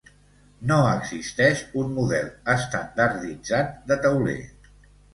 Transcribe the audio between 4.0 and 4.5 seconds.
tauler.